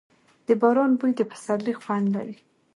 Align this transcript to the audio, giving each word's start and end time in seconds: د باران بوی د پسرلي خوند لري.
د 0.47 0.49
باران 0.61 0.91
بوی 0.99 1.11
د 1.15 1.21
پسرلي 1.31 1.73
خوند 1.81 2.05
لري. 2.15 2.37